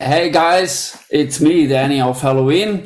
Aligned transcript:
Hey 0.00 0.30
guys, 0.30 0.96
it's 1.10 1.40
me, 1.40 1.66
Danny 1.66 2.00
of 2.00 2.20
Helloween, 2.20 2.84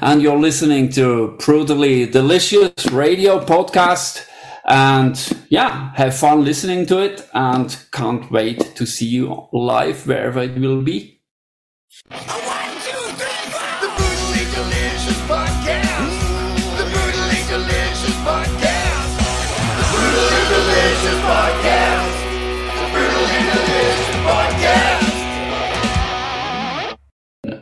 and 0.00 0.22
you're 0.22 0.38
listening 0.38 0.88
to 0.92 1.36
Brutally 1.38 2.06
Delicious 2.06 2.86
Radio 2.90 3.44
Podcast. 3.44 4.26
And 4.64 5.44
yeah, 5.50 5.92
have 5.96 6.16
fun 6.16 6.44
listening 6.44 6.86
to 6.86 7.00
it 7.00 7.28
and 7.34 7.76
can't 7.92 8.30
wait 8.30 8.74
to 8.74 8.86
see 8.86 9.04
you 9.04 9.48
live 9.52 10.06
wherever 10.06 10.40
it 10.40 10.58
will 10.58 10.80
be. 10.80 11.20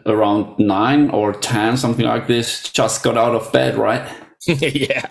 Around 0.07 0.59
nine 0.59 1.11
or 1.11 1.32
ten, 1.32 1.76
something 1.76 2.04
like 2.04 2.26
this, 2.26 2.62
just 2.71 3.03
got 3.03 3.17
out 3.17 3.35
of 3.35 3.50
bed, 3.53 3.76
right? 3.76 4.07
yeah, 4.46 5.07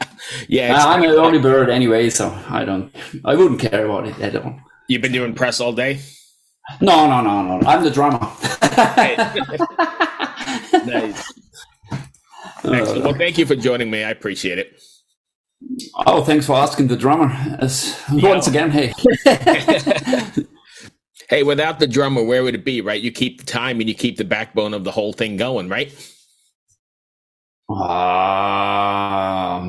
yeah. 0.47 0.85
I'm 0.85 1.01
an 1.03 1.09
early 1.09 1.39
bird 1.39 1.69
anyway, 1.69 2.09
so 2.11 2.29
I 2.49 2.63
don't, 2.63 2.93
I 3.25 3.35
wouldn't 3.35 3.59
care 3.59 3.85
about 3.85 4.07
it 4.07 4.19
at 4.19 4.35
all. 4.35 4.59
You've 4.87 5.01
been 5.01 5.11
doing 5.11 5.33
press 5.33 5.59
all 5.59 5.73
day. 5.73 5.99
No, 6.81 7.07
no, 7.07 7.21
no, 7.21 7.57
no. 7.57 7.67
I'm 7.67 7.83
the 7.83 7.91
drummer. 7.91 8.19
nice. 10.85 11.33
Excellent. 12.63 13.03
Well, 13.03 13.13
thank 13.13 13.37
you 13.37 13.45
for 13.45 13.55
joining 13.55 13.91
me. 13.91 14.03
I 14.03 14.11
appreciate 14.11 14.59
it. 14.59 14.81
Oh, 16.05 16.23
thanks 16.23 16.45
for 16.45 16.55
asking 16.55 16.87
the 16.87 16.95
drummer. 16.95 17.31
As, 17.59 18.01
Once 18.11 18.47
again, 18.47 18.71
hey. 18.71 18.93
Hey, 21.29 21.43
without 21.43 21.79
the 21.79 21.87
drummer, 21.87 22.23
where 22.23 22.43
would 22.43 22.55
it 22.55 22.65
be? 22.65 22.81
Right, 22.81 23.01
you 23.01 23.11
keep 23.11 23.39
the 23.39 23.45
time 23.45 23.79
and 23.79 23.87
you 23.89 23.95
keep 23.95 24.17
the 24.17 24.25
backbone 24.25 24.73
of 24.73 24.83
the 24.83 24.91
whole 24.91 25.13
thing 25.13 25.37
going, 25.37 25.69
right? 25.69 25.91
Um, 27.69 27.77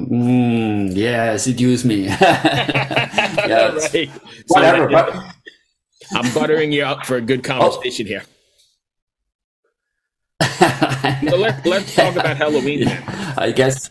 mm, 0.08 0.96
yeah, 0.96 1.36
seduce 1.36 1.84
me. 1.84 2.04
yes. 2.06 3.94
right. 3.94 4.10
So 4.12 4.20
Whatever. 4.48 4.88
But, 4.88 5.14
I'm 6.12 6.34
buttering 6.34 6.72
you 6.72 6.82
up 6.82 7.06
for 7.06 7.16
a 7.16 7.20
good 7.20 7.44
conversation 7.44 8.06
here. 8.06 8.24
So 10.42 11.36
let, 11.36 11.64
let's 11.64 11.94
talk 11.94 12.14
about 12.14 12.36
Helloween 12.36 12.84
then. 12.84 13.02
I 13.38 13.52
guess. 13.52 13.90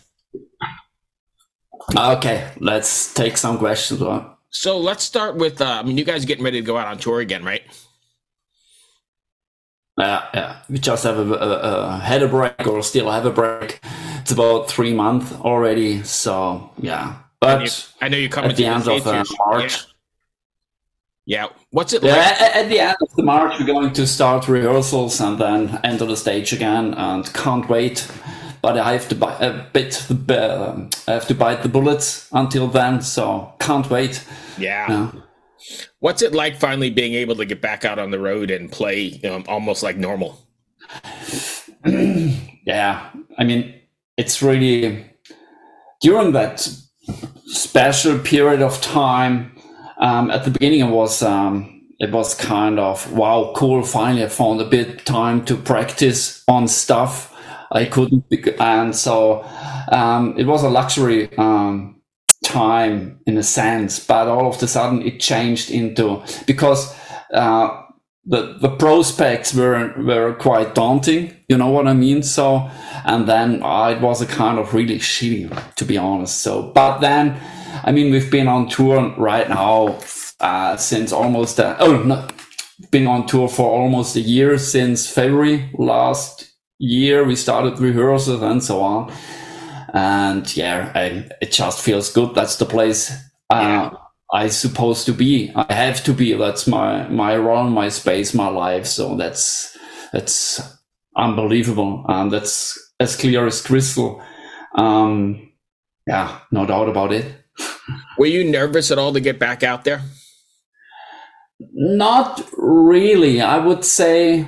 Okay, 1.96 2.50
let's 2.60 3.12
take 3.14 3.36
some 3.36 3.58
questions. 3.58 4.00
huh? 4.00 4.33
So 4.54 4.78
let's 4.78 5.02
start 5.02 5.34
with. 5.34 5.60
Uh, 5.60 5.80
I 5.80 5.82
mean, 5.82 5.98
you 5.98 6.04
guys 6.04 6.22
are 6.22 6.26
getting 6.28 6.44
ready 6.44 6.60
to 6.60 6.66
go 6.66 6.78
out 6.78 6.86
on 6.86 6.96
tour 6.96 7.20
again, 7.20 7.44
right? 7.44 7.62
Yeah, 9.98 10.24
yeah. 10.32 10.56
We 10.70 10.78
just 10.78 11.02
have 11.02 11.18
a, 11.18 11.34
a, 11.34 11.58
a 11.58 11.98
had 11.98 12.22
a 12.22 12.28
break 12.28 12.64
or 12.66 12.82
still 12.84 13.10
have 13.10 13.26
a 13.26 13.30
break. 13.32 13.80
It's 14.20 14.30
about 14.30 14.68
three 14.68 14.94
months 14.94 15.32
already. 15.32 16.04
So 16.04 16.70
yeah, 16.78 17.16
but 17.40 17.92
I 18.00 18.08
know 18.08 18.16
you're 18.16 18.30
coming 18.30 18.52
at 18.52 18.56
the 18.56 18.66
end 18.66 18.86
of 18.86 19.04
uh. 19.06 19.24
March. 19.46 19.84
Yeah. 21.26 21.46
yeah. 21.46 21.48
What's 21.70 21.92
it 21.92 22.04
Yeah, 22.04 22.12
like? 22.16 22.40
at, 22.40 22.56
at 22.56 22.68
the 22.68 22.78
end 22.78 22.96
of 23.02 23.14
the 23.16 23.24
March, 23.24 23.58
we're 23.58 23.66
going 23.66 23.92
to 23.92 24.06
start 24.06 24.46
rehearsals 24.46 25.20
and 25.20 25.36
then 25.36 25.80
enter 25.82 26.06
the 26.06 26.16
stage 26.16 26.52
again, 26.52 26.94
and 26.94 27.30
can't 27.34 27.68
wait. 27.68 28.08
But 28.64 28.78
I 28.78 28.94
have 28.94 29.10
to 29.10 29.14
buy 29.14 29.36
a 29.40 29.62
bit. 29.74 29.92
The 30.08 30.40
uh, 30.40 30.88
I 31.06 31.12
have 31.12 31.26
to 31.26 31.34
bite 31.34 31.62
the 31.62 31.68
bullet 31.68 32.26
until 32.32 32.66
then, 32.66 33.02
so 33.02 33.52
can't 33.60 33.90
wait. 33.90 34.24
Yeah. 34.56 35.10
What's 35.98 36.22
it 36.22 36.32
like 36.32 36.58
finally 36.58 36.88
being 36.88 37.12
able 37.12 37.36
to 37.36 37.44
get 37.44 37.60
back 37.60 37.84
out 37.84 37.98
on 37.98 38.10
the 38.10 38.18
road 38.18 38.50
and 38.50 38.72
play 38.72 39.20
know, 39.22 39.44
almost 39.48 39.82
like 39.82 39.98
normal? 39.98 40.48
Yeah, 42.66 43.10
I 43.36 43.44
mean, 43.44 43.74
it's 44.16 44.40
really 44.40 45.04
during 46.00 46.32
that 46.32 46.66
special 47.44 48.18
period 48.18 48.62
of 48.62 48.80
time. 48.80 49.54
Um, 49.98 50.30
at 50.30 50.44
the 50.44 50.50
beginning, 50.50 50.80
it 50.80 50.90
was 50.90 51.22
um, 51.22 51.82
it 51.98 52.10
was 52.10 52.34
kind 52.34 52.78
of 52.80 53.12
wow, 53.12 53.52
cool. 53.54 53.82
Finally, 53.82 54.24
I 54.24 54.28
found 54.28 54.62
a 54.62 54.64
bit 54.64 55.04
time 55.04 55.44
to 55.44 55.54
practice 55.54 56.42
on 56.48 56.66
stuff 56.66 57.33
I 57.74 57.86
couldn't, 57.86 58.28
bec- 58.30 58.60
and 58.60 58.96
so 58.96 59.44
um, 59.92 60.34
it 60.38 60.46
was 60.46 60.62
a 60.62 60.70
luxury 60.70 61.36
um, 61.36 62.00
time 62.44 63.20
in 63.26 63.36
a 63.38 63.42
sense. 63.42 64.00
But 64.00 64.28
all 64.28 64.48
of 64.48 64.62
a 64.62 64.66
sudden, 64.68 65.02
it 65.02 65.20
changed 65.20 65.70
into 65.70 66.22
because. 66.46 66.94
Uh, 67.32 67.80
the 68.26 68.56
the 68.60 68.70
prospects 68.70 69.54
were 69.54 69.92
were 69.98 70.34
quite 70.34 70.74
daunting. 70.74 71.34
You 71.48 71.58
know 71.58 71.68
what 71.68 71.86
I 71.86 71.92
mean? 71.92 72.22
So, 72.22 72.70
and 73.04 73.28
then 73.28 73.62
uh, 73.62 73.90
it 73.90 74.00
was 74.00 74.22
a 74.22 74.26
kind 74.26 74.58
of 74.58 74.72
really 74.74 74.98
shitty, 74.98 75.74
to 75.76 75.84
be 75.84 75.98
honest. 75.98 76.40
So, 76.40 76.72
but 76.72 77.00
then, 77.00 77.38
I 77.84 77.92
mean, 77.92 78.10
we've 78.12 78.30
been 78.30 78.48
on 78.48 78.68
tour 78.68 79.14
right 79.18 79.48
now 79.48 79.98
uh, 80.40 80.76
since 80.76 81.12
almost 81.12 81.60
uh, 81.60 81.76
oh 81.80 82.02
no, 82.02 82.26
been 82.90 83.06
on 83.06 83.26
tour 83.26 83.48
for 83.48 83.70
almost 83.70 84.16
a 84.16 84.20
year 84.20 84.58
since 84.58 85.08
February 85.08 85.70
last 85.78 86.43
year. 86.78 87.24
We 87.24 87.36
started 87.36 87.78
rehearsals 87.78 88.42
and 88.42 88.62
so 88.62 88.80
on, 88.80 89.12
and 89.92 90.56
yeah, 90.56 90.92
I, 90.94 91.28
it 91.40 91.52
just 91.52 91.80
feels 91.80 92.12
good. 92.12 92.34
That's 92.34 92.56
the 92.56 92.66
place. 92.66 93.12
Uh, 93.50 93.90
I 94.32 94.48
supposed 94.48 95.06
to 95.06 95.12
be. 95.12 95.52
I 95.54 95.72
have 95.72 96.02
to 96.04 96.12
be. 96.12 96.32
That's 96.34 96.66
my 96.66 97.08
my 97.08 97.36
role, 97.36 97.64
my 97.64 97.88
space, 97.88 98.34
my 98.34 98.48
life. 98.48 98.86
So 98.86 99.16
that's 99.16 99.76
that's 100.12 100.60
unbelievable, 101.16 102.04
and 102.08 102.32
that's 102.32 102.78
as 103.00 103.16
clear 103.16 103.46
as 103.46 103.60
crystal. 103.60 104.22
Um, 104.74 105.52
yeah, 106.06 106.40
no 106.50 106.66
doubt 106.66 106.88
about 106.88 107.12
it. 107.12 107.32
Were 108.18 108.26
you 108.26 108.44
nervous 108.44 108.90
at 108.90 108.98
all 108.98 109.12
to 109.12 109.20
get 109.20 109.38
back 109.38 109.62
out 109.62 109.84
there? 109.84 110.02
Not 111.72 112.42
really. 112.56 113.40
I 113.40 113.58
would 113.58 113.84
say 113.84 114.46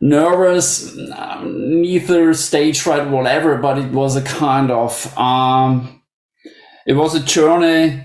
nervous, 0.00 0.96
um, 1.16 1.82
neither 1.82 2.34
stage 2.34 2.80
fright, 2.80 3.08
whatever. 3.08 3.58
But 3.58 3.78
it 3.78 3.92
was 3.92 4.16
a 4.16 4.22
kind 4.22 4.70
of 4.70 5.16
um, 5.18 6.02
it 6.86 6.94
was 6.94 7.14
a 7.14 7.20
journey 7.20 8.02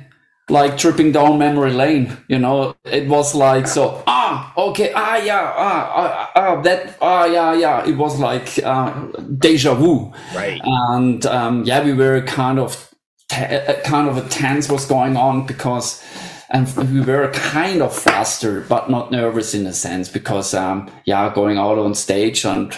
like 0.49 0.77
tripping 0.77 1.11
down 1.11 1.39
memory 1.39 1.71
lane. 1.73 2.17
You 2.27 2.39
know, 2.39 2.75
it 2.85 3.07
was 3.07 3.35
like 3.35 3.67
so. 3.67 4.03
Ah, 4.07 4.53
okay. 4.57 4.91
Ah, 4.95 5.17
yeah. 5.17 5.53
Ah, 5.55 5.91
ah, 5.95 6.31
ah 6.35 6.61
that. 6.61 6.97
Ah, 7.01 7.25
yeah, 7.25 7.53
yeah. 7.53 7.85
It 7.87 7.97
was 7.97 8.19
like 8.19 8.59
uh, 8.63 8.93
deja 9.39 9.75
vu 9.75 10.11
Right. 10.35 10.61
and 10.63 11.25
um, 11.25 11.63
yeah, 11.65 11.83
we 11.83 11.93
were 11.93 12.21
kind 12.23 12.59
of 12.59 12.93
uh, 13.33 13.75
kind 13.85 14.09
of 14.09 14.17
a 14.17 14.27
tense 14.29 14.69
was 14.69 14.85
going 14.85 15.17
on 15.17 15.45
because. 15.45 16.03
And 16.51 16.67
we 16.91 17.01
were 17.01 17.31
kind 17.31 17.81
of 17.81 17.95
flustered, 17.95 18.67
but 18.67 18.89
not 18.89 19.11
nervous 19.11 19.53
in 19.53 19.67
a 19.67 19.73
sense, 19.73 20.09
because 20.09 20.53
um, 20.53 20.89
yeah, 21.05 21.31
going 21.33 21.57
out 21.57 21.77
on 21.77 21.93
stage, 21.93 22.43
and 22.43 22.75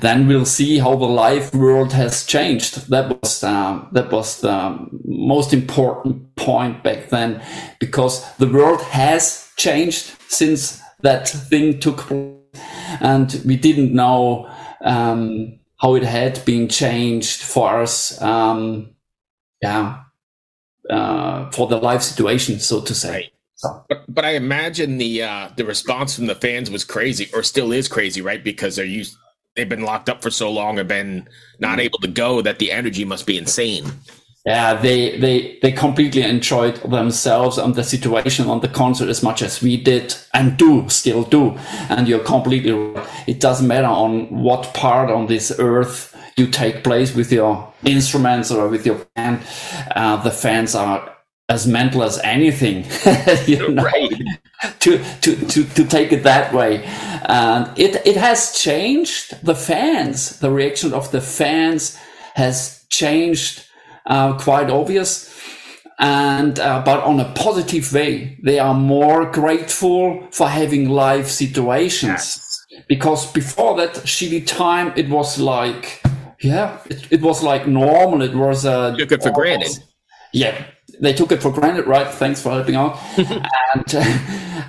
then 0.00 0.26
we'll 0.26 0.46
see 0.46 0.78
how 0.78 0.96
the 0.96 1.06
live 1.06 1.54
world 1.54 1.92
has 1.92 2.24
changed. 2.24 2.88
That 2.88 3.20
was 3.20 3.44
um, 3.44 3.88
that 3.92 4.10
was 4.10 4.40
the 4.40 4.88
most 5.04 5.52
important 5.52 6.34
point 6.36 6.82
back 6.82 7.10
then, 7.10 7.42
because 7.78 8.24
the 8.36 8.48
world 8.48 8.80
has 8.82 9.50
changed 9.56 10.16
since 10.28 10.80
that 11.02 11.28
thing 11.28 11.78
took 11.78 11.98
place 11.98 12.36
and 13.00 13.40
we 13.44 13.56
didn't 13.56 13.94
know 13.94 14.50
um, 14.82 15.58
how 15.78 15.94
it 15.94 16.02
had 16.02 16.44
been 16.44 16.68
changed 16.68 17.42
for 17.42 17.80
us. 17.80 18.20
Um, 18.20 18.94
yeah, 19.62 20.00
uh, 20.90 21.50
for 21.50 21.66
the 21.66 21.78
life 21.78 22.02
situation, 22.02 22.60
so 22.60 22.80
to 22.80 22.94
say. 22.94 23.10
Right. 23.10 23.32
So, 23.54 23.84
But, 23.88 24.04
but 24.08 24.24
I 24.24 24.30
imagine 24.30 24.98
the 24.98 25.22
uh, 25.22 25.50
the 25.56 25.64
response 25.64 26.16
from 26.16 26.26
the 26.26 26.34
fans 26.34 26.70
was 26.70 26.84
crazy, 26.84 27.28
or 27.34 27.42
still 27.42 27.72
is 27.72 27.88
crazy, 27.88 28.22
right? 28.22 28.42
Because 28.42 28.76
they're 28.76 28.84
used, 28.86 29.16
they've 29.54 29.68
been 29.68 29.82
locked 29.84 30.08
up 30.08 30.22
for 30.22 30.30
so 30.30 30.50
long 30.50 30.78
and 30.78 30.88
been 30.88 31.28
not 31.58 31.78
able 31.78 31.98
to 31.98 32.08
go 32.08 32.40
that 32.42 32.58
the 32.58 32.72
energy 32.72 33.04
must 33.04 33.26
be 33.26 33.36
insane. 33.36 33.84
Yeah, 34.46 34.74
they 34.74 35.18
they 35.18 35.58
they 35.60 35.72
completely 35.72 36.22
enjoyed 36.22 36.76
themselves 36.76 37.58
and 37.58 37.74
the 37.74 37.84
situation 37.84 38.48
on 38.48 38.60
the 38.60 38.68
concert 38.68 39.08
as 39.08 39.22
much 39.22 39.42
as 39.42 39.62
we 39.62 39.76
did 39.76 40.14
and 40.32 40.56
do 40.56 40.88
still 40.88 41.24
do. 41.24 41.58
And 41.88 42.08
you're 42.08 42.24
completely 42.24 42.72
right. 42.72 43.06
It 43.26 43.40
doesn't 43.40 43.66
matter 43.66 43.86
on 43.86 44.42
what 44.42 44.72
part 44.74 45.10
on 45.10 45.26
this 45.26 45.52
earth 45.58 46.16
you 46.36 46.46
take 46.46 46.82
place 46.82 47.14
with 47.14 47.30
your 47.30 47.72
instruments 47.84 48.50
or 48.50 48.68
with 48.68 48.86
your 48.86 49.04
band. 49.14 49.42
Uh, 49.94 50.16
the 50.22 50.30
fans 50.30 50.74
are 50.74 51.16
as 51.50 51.66
mental 51.66 52.02
as 52.02 52.18
anything. 52.18 52.86
you 53.46 53.68
know? 53.68 53.82
Right. 53.82 54.12
to, 54.80 55.04
to, 55.20 55.36
to, 55.36 55.64
to 55.64 55.84
take 55.84 56.12
it 56.12 56.22
that 56.22 56.54
way. 56.54 56.84
And 56.84 57.78
it, 57.78 58.06
it 58.06 58.16
has 58.16 58.56
changed 58.56 59.44
the 59.44 59.54
fans. 59.54 60.38
The 60.38 60.50
reaction 60.50 60.94
of 60.94 61.10
the 61.10 61.20
fans 61.20 61.98
has 62.34 62.86
changed, 62.88 63.66
uh, 64.06 64.36
quite 64.38 64.70
obvious. 64.70 65.28
And, 65.98 66.58
uh, 66.58 66.82
but 66.82 67.02
on 67.04 67.20
a 67.20 67.30
positive 67.34 67.92
way, 67.92 68.38
they 68.42 68.58
are 68.58 68.74
more 68.74 69.30
grateful 69.30 70.26
for 70.30 70.48
having 70.48 70.88
live 70.88 71.30
situations. 71.30 72.40
because 72.88 73.30
before 73.32 73.76
that 73.76 73.94
shitty 74.06 74.46
time, 74.46 74.92
it 74.96 75.08
was 75.08 75.38
like, 75.38 76.00
yeah, 76.40 76.78
it, 76.86 77.06
it 77.10 77.20
was 77.20 77.42
like 77.42 77.66
normal. 77.66 78.22
It 78.22 78.34
was 78.34 78.64
uh, 78.64 78.96
Took 78.96 79.12
it 79.12 79.22
for 79.22 79.30
granted. 79.32 79.72
yeah, 80.32 80.64
they 81.00 81.14
took 81.14 81.32
it 81.32 81.42
for 81.42 81.50
granted, 81.50 81.86
right? 81.86 82.06
Thanks 82.06 82.42
for 82.42 82.50
helping 82.50 82.76
out. 82.76 82.98
and 83.16 83.94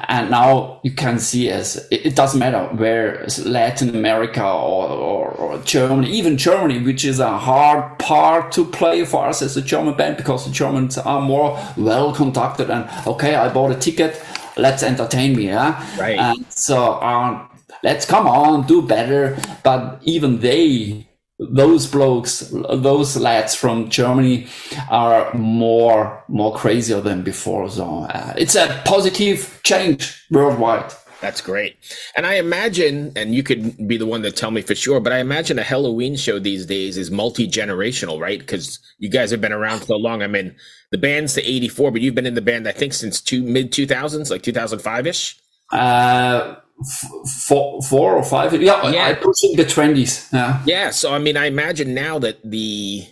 and 0.07 0.31
now 0.31 0.80
you 0.83 0.92
can 0.92 1.19
see 1.19 1.50
as 1.50 1.75
it, 1.92 2.06
it 2.06 2.16
doesn't 2.16 2.39
matter 2.39 2.63
where 2.75 3.25
Latin 3.45 3.89
America 3.89 4.44
or, 4.44 4.88
or, 4.89 5.31
or 5.31 5.57
Germany, 5.60 6.10
even 6.12 6.38
Germany, 6.38 6.80
which 6.80 7.06
is 7.06 7.19
a 7.19 7.38
hard 7.38 8.00
part 8.00 8.51
to 8.54 8.66
play 8.66 9.04
for 9.06 9.28
us 9.28 9.42
as 9.42 9.57
a 9.57 9.62
German 9.62 9.95
band 9.95 10.18
because 10.18 10.45
the 10.45 10.51
Germans 10.51 10.98
are 10.98 11.22
more 11.22 11.60
well 11.78 12.13
conducted 12.13 12.69
and 12.69 12.89
okay, 13.06 13.36
I 13.36 13.51
bought 13.54 13.72
a 13.72 13.75
ticket, 13.75 14.22
let's 14.57 14.84
entertain 14.84 15.36
me, 15.36 15.48
yeah. 15.48 15.86
Right. 16.00 16.18
And 16.18 16.45
so 16.50 17.01
um, 17.01 17.50
let's 17.84 18.06
come 18.06 18.27
on, 18.27 18.66
do 18.68 18.81
better. 18.81 19.38
But 19.63 20.00
even 20.04 20.39
they 20.39 21.07
those 21.50 21.88
blokes, 21.88 22.54
those 22.72 23.18
lads 23.18 23.56
from 23.56 23.90
Germany 23.90 24.48
are 24.90 25.34
more 25.34 26.24
more 26.28 26.56
crazier 26.56 27.02
than 27.02 27.24
before. 27.24 27.70
So 27.70 28.04
uh, 28.04 28.34
it's 28.38 28.56
a 28.56 28.82
positive 28.86 29.60
change 29.64 30.26
worldwide. 30.30 30.94
That's 31.22 31.40
great. 31.40 31.78
And 32.18 32.26
I 32.26 32.36
imagine, 32.36 33.14
and 33.16 33.36
you 33.36 33.44
could 33.44 33.88
be 33.88 33.98
the 33.98 34.08
one 34.08 34.24
to 34.24 34.32
tell 34.32 34.50
me 34.50 34.64
for 34.64 34.74
sure, 34.74 35.00
but 35.00 35.14
I 35.14 35.20
imagine 35.20 35.60
a 35.60 35.64
Helloween 35.64 36.18
show 36.18 36.40
these 36.40 36.66
days 36.66 36.98
is 36.98 37.12
multi 37.12 37.48
generational, 37.48 38.20
right? 38.20 38.40
Because 38.40 38.80
you 38.98 39.08
guys 39.08 39.30
have 39.30 39.40
been 39.40 39.54
around 39.54 39.82
so 39.84 39.98
long. 39.98 40.24
I 40.24 40.28
mean, 40.28 40.56
the 40.90 40.98
band's 40.98 41.36
to 41.36 41.44
84, 41.44 41.92
but 41.92 42.02
you've 42.02 42.16
been 42.16 42.26
in 42.26 42.34
the 42.34 42.42
band, 42.42 42.68
I 42.68 42.72
think, 42.72 42.94
since 42.94 43.22
two 43.22 43.44
mid 43.44 43.72
2000s, 43.72 44.32
like 44.32 44.42
2005 44.42 45.08
ish. 45.08 45.40
Uh, 45.72 46.56
four, 46.83 47.81
four 47.81 48.16
or 48.16 48.24
five. 48.24 48.54
Yeah, 48.62 48.89
Yeah. 48.89 49.07
I 49.07 49.13
pushing 49.13 49.56
the 49.56 49.66
twenties. 49.66 50.28
Yeah, 50.33 50.62
Yeah. 50.66 50.89
So, 50.92 51.13
I 51.13 51.19
mean, 51.19 51.38
I 51.38 51.45
imagine 51.45 51.94
now 51.94 52.19
that 52.19 52.39
the 52.44 53.06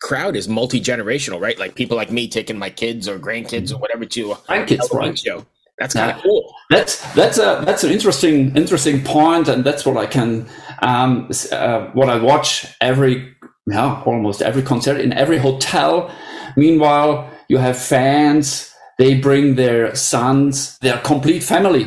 crowd 0.00 0.36
is 0.36 0.48
multi 0.48 0.80
generational, 0.80 1.40
right? 1.40 1.58
Like 1.58 1.74
people 1.74 1.96
like 1.96 2.10
me 2.10 2.28
taking 2.28 2.58
my 2.58 2.70
kids 2.70 3.08
or 3.08 3.18
grandkids 3.18 3.72
or 3.72 3.78
whatever 3.78 4.04
to 4.04 4.34
Grandkids, 4.48 4.92
right. 4.92 5.18
show. 5.18 5.46
That's 5.78 5.94
kind 5.94 6.10
of 6.10 6.16
Yeah. 6.16 6.22
cool. 6.22 6.54
That's 6.70 7.14
that's 7.14 7.38
a 7.38 7.62
that's 7.64 7.84
an 7.84 7.90
interesting 7.90 8.56
interesting 8.56 9.02
point, 9.04 9.48
and 9.48 9.64
that's 9.64 9.84
what 9.86 9.96
I 9.96 10.06
can 10.06 10.46
um 10.82 11.30
uh, 11.52 11.86
what 11.92 12.08
I 12.08 12.18
watch 12.18 12.66
every 12.80 13.34
yeah 13.66 14.02
almost 14.06 14.42
every 14.42 14.62
concert 14.62 15.00
in 15.00 15.12
every 15.12 15.38
hotel. 15.38 16.10
Meanwhile, 16.56 17.28
you 17.48 17.58
have 17.58 17.76
fans. 17.78 18.72
They 18.98 19.14
bring 19.14 19.56
their 19.56 19.94
sons, 19.94 20.78
their 20.78 20.96
complete 20.98 21.42
family, 21.42 21.84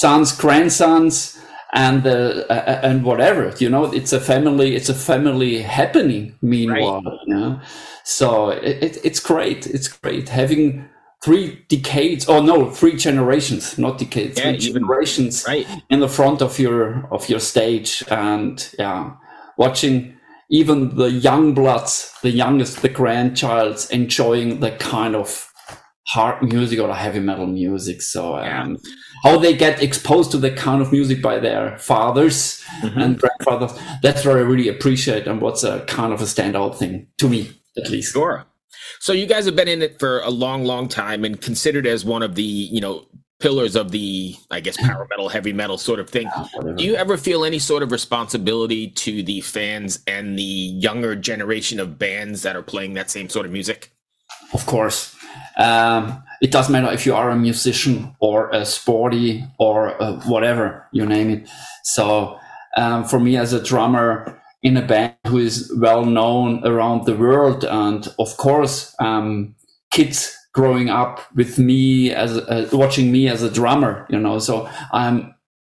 sons, 0.00 0.32
grandsons, 0.32 1.38
and 1.72 2.06
uh, 2.06 2.44
uh, 2.50 2.80
and 2.88 3.04
whatever. 3.04 3.54
You 3.58 3.68
know, 3.70 3.84
it's 3.92 4.12
a 4.12 4.20
family. 4.20 4.74
It's 4.78 4.88
a 4.88 4.94
family 4.94 5.62
happening. 5.62 6.34
Meanwhile, 6.42 7.02
you 7.26 7.34
know? 7.34 7.60
so 8.04 8.50
it, 8.50 8.76
it, 8.86 8.94
it's 9.04 9.20
great. 9.20 9.66
It's 9.66 9.88
great 9.88 10.28
having 10.28 10.88
three 11.22 11.46
decades 11.68 12.26
or 12.28 12.40
no 12.42 12.70
three 12.70 12.96
generations 12.96 13.76
not 13.78 13.98
decades 13.98 14.38
Yeah, 14.38 14.44
three 14.52 14.68
even- 14.68 14.82
generations 14.82 15.44
Right. 15.46 15.66
in 15.90 16.00
the 16.00 16.08
front 16.08 16.40
of 16.42 16.58
your 16.58 17.06
of 17.10 17.28
your 17.28 17.40
stage 17.40 18.02
and 18.10 18.56
yeah 18.78 19.10
watching 19.58 20.16
even 20.48 20.96
the 20.96 21.10
young 21.10 21.52
bloods 21.54 22.14
the 22.22 22.30
youngest 22.30 22.80
the 22.80 22.88
grandchilds 22.88 23.90
enjoying 23.90 24.60
the 24.60 24.70
kind 24.92 25.14
of 25.14 25.49
hard 26.12 26.42
music 26.42 26.78
or 26.78 26.92
heavy 26.94 27.20
metal 27.20 27.46
music 27.46 28.02
so 28.02 28.36
um, 28.36 28.76
how 29.24 29.38
they 29.38 29.54
get 29.56 29.82
exposed 29.82 30.30
to 30.30 30.38
that 30.38 30.56
kind 30.56 30.80
of 30.82 30.90
music 30.92 31.22
by 31.22 31.38
their 31.38 31.78
fathers 31.78 32.62
Mm-hmm. 32.82 33.00
and 33.00 33.18
grandfathers 33.20 33.72
that's 34.02 34.24
what 34.24 34.36
i 34.36 34.40
really 34.40 34.68
appreciate 34.68 35.26
and 35.26 35.40
what's 35.40 35.64
a 35.64 35.80
kind 35.86 36.12
of 36.12 36.20
a 36.20 36.24
standout 36.24 36.76
thing 36.76 37.06
to 37.18 37.28
me 37.28 37.50
at 37.76 37.90
least 37.90 38.12
Sure. 38.12 38.44
So 38.98 39.12
you 39.12 39.26
guys 39.26 39.44
have 39.46 39.56
been 39.56 39.68
in 39.68 39.82
it 39.82 39.98
for 39.98 40.20
a 40.20 40.30
long, 40.30 40.64
long 40.64 40.88
time 40.88 41.24
and 41.24 41.40
considered 41.40 41.86
as 41.86 42.04
one 42.04 42.22
of 42.22 42.34
the, 42.34 42.42
you 42.42 42.80
know, 42.80 43.06
pillars 43.38 43.76
of 43.76 43.90
the, 43.92 44.34
I 44.50 44.60
guess, 44.60 44.76
power 44.86 45.06
metal, 45.10 45.28
heavy 45.28 45.52
metal 45.52 45.78
sort 45.78 46.00
of 46.00 46.08
thing. 46.10 46.28
Whatever. 46.28 46.74
Do 46.76 46.84
you 46.84 46.94
ever 46.96 47.16
feel 47.16 47.44
any 47.44 47.58
sort 47.58 47.82
of 47.82 47.92
responsibility 47.92 48.88
to 48.88 49.22
the 49.22 49.40
fans 49.40 50.00
and 50.06 50.38
the 50.38 50.42
younger 50.42 51.14
generation 51.16 51.80
of 51.80 51.98
bands 51.98 52.42
that 52.42 52.56
are 52.56 52.62
playing 52.62 52.94
that 52.94 53.10
same 53.10 53.28
sort 53.28 53.46
of 53.46 53.52
music? 53.52 53.90
Of 54.52 54.66
course. 54.66 55.16
Um, 55.56 56.22
it 56.40 56.50
doesn't 56.50 56.72
matter 56.72 56.92
if 56.92 57.04
you 57.04 57.14
are 57.14 57.30
a 57.30 57.36
musician 57.36 58.14
or 58.18 58.50
a 58.50 58.64
sporty 58.64 59.44
or 59.58 60.00
uh, 60.02 60.20
whatever 60.20 60.86
you 60.92 61.04
name 61.04 61.30
it. 61.30 61.48
So, 61.84 62.38
um, 62.76 63.04
for 63.04 63.20
me 63.20 63.36
as 63.36 63.52
a 63.52 63.62
drummer 63.62 64.40
in 64.62 64.76
a 64.76 64.82
band 64.82 65.14
who 65.26 65.38
is 65.38 65.72
well 65.76 66.04
known 66.04 66.66
around 66.66 67.04
the 67.04 67.16
world, 67.16 67.64
and 67.64 68.08
of 68.18 68.36
course, 68.36 68.94
um, 69.00 69.54
kids 69.90 70.36
growing 70.52 70.88
up 70.88 71.20
with 71.34 71.58
me 71.58 72.10
as 72.10 72.36
uh, 72.38 72.68
watching 72.72 73.12
me 73.12 73.28
as 73.28 73.42
a 73.42 73.50
drummer, 73.50 74.06
you 74.08 74.18
know, 74.18 74.38
so 74.38 74.68
I'm 74.92 75.34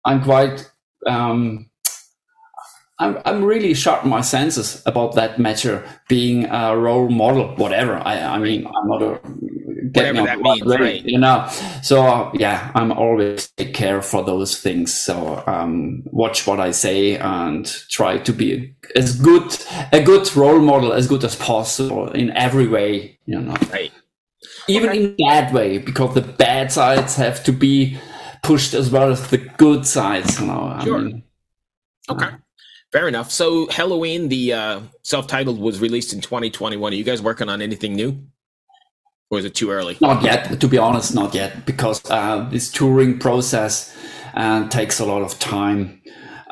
I'm 0.06 0.24
quite 0.24 0.72
um, 1.08 1.71
I'm, 3.02 3.18
I'm 3.26 3.44
really 3.44 3.74
sharp 3.74 4.06
my 4.06 4.22
senses 4.22 4.84
about 4.86 5.16
that 5.16 5.40
matter 5.40 5.84
being 6.08 6.46
a 6.46 6.78
role 6.78 7.10
model, 7.10 7.56
whatever. 7.56 7.96
I, 7.98 8.20
I 8.22 8.38
mean, 8.38 8.68
I'm 8.68 8.88
not 8.88 9.02
a 9.02 9.20
getting 9.94 10.22
Whatever 10.22 10.28
that 10.28 10.40
means, 10.42 10.66
way, 10.66 10.78
right. 10.78 11.06
You 11.06 11.20
know, 11.20 11.48
so 11.82 12.32
yeah, 12.36 12.72
I'm 12.76 12.92
always 12.92 13.48
take 13.58 13.74
care 13.74 14.02
for 14.02 14.24
those 14.24 14.60
things. 14.62 14.94
So 14.94 15.44
um, 15.48 16.04
watch 16.06 16.48
what 16.48 16.60
I 16.60 16.72
say 16.72 17.18
and 17.18 17.66
try 17.90 18.20
to 18.20 18.34
be 18.34 18.76
as 18.96 19.20
good 19.20 19.58
a 19.92 20.02
good 20.02 20.34
role 20.36 20.60
model 20.60 20.94
as 20.94 21.08
good 21.08 21.24
as 21.24 21.36
possible 21.36 22.12
in 22.12 22.30
every 22.38 22.68
way. 22.68 23.18
You 23.26 23.42
know, 23.42 23.56
Right. 23.72 23.92
even 24.68 24.92
in 24.96 25.16
bad 25.18 25.54
way 25.54 25.80
because 25.80 26.14
the 26.14 26.22
bad 26.22 26.72
sides 26.72 27.16
have 27.16 27.44
to 27.46 27.52
be 27.52 27.98
pushed 28.44 28.74
as 28.74 28.90
well 28.92 29.12
as 29.12 29.30
the 29.30 29.38
good 29.38 29.86
sides. 29.88 30.40
You 30.40 30.48
know, 30.48 30.74
I 30.78 30.84
Sure. 30.84 31.00
mean, 31.00 31.24
Okay. 32.10 32.28
Fair 32.92 33.08
enough. 33.08 33.32
So 33.32 33.68
Helloween, 33.68 34.28
the 34.28 34.54
uh, 34.54 34.82
self-titled, 35.04 35.60
was 35.60 35.80
released 35.80 36.12
in 36.12 36.20
2021. 36.20 36.92
Are 36.92 36.96
you 36.96 37.06
guys 37.06 37.22
working 37.22 37.48
on 37.48 37.62
anything 37.62 37.94
new, 37.94 38.22
or 39.30 39.40
is 39.40 39.46
it 39.46 39.56
too 39.56 39.72
early? 39.72 39.98
Not 40.02 40.24
yet, 40.24 40.60
to 40.60 40.68
be 40.68 40.78
honest, 40.78 41.16
not 41.16 41.34
yet, 41.34 41.66
because 41.66 42.02
uh, 42.12 42.50
this 42.50 42.70
touring 42.70 43.18
process 43.18 43.96
uh, 44.34 44.68
takes 44.68 45.00
a 45.00 45.06
lot 45.06 45.22
of 45.22 45.40
time, 45.40 46.02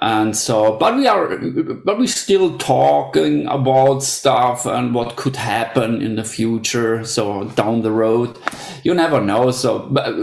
and 0.02 0.36
so. 0.36 0.78
But 0.78 0.96
we 0.96 1.08
are, 1.08 1.38
but 1.84 2.00
we're 2.00 2.08
still 2.08 2.58
talking 2.58 3.46
about 3.48 4.00
stuff 4.00 4.66
and 4.66 4.96
what 4.96 5.18
could 5.18 5.36
happen 5.36 6.02
in 6.02 6.16
the 6.16 6.24
future. 6.24 7.04
So 7.04 7.50
down 7.50 7.82
the 7.82 7.92
road, 7.92 8.38
you 8.84 8.94
never 8.94 9.20
know. 9.20 9.52
So. 9.52 9.80
But, 9.80 10.16